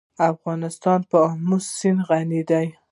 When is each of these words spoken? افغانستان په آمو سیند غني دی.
افغانستان 0.31 0.99
په 1.09 1.17
آمو 1.29 1.57
سیند 1.77 1.99
غني 2.07 2.41
دی. 2.49 2.67